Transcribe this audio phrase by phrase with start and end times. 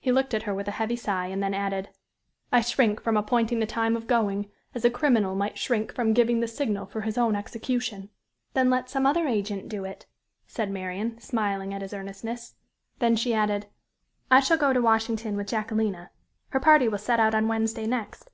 [0.00, 1.90] He looked at her with a heavy sigh, and then added:
[2.50, 6.40] "I shrink from appointing the time of going, as a criminal might shrink from giving
[6.40, 8.10] the signal for his own execution."
[8.54, 10.06] "Then let some other agent do it,"
[10.48, 12.56] said Marian, smiling at his earnestness.
[12.98, 13.66] Then she added
[14.28, 16.10] "I shall go to Washington with Jacquelina.
[16.48, 18.30] Her party will set out on Wednesday next.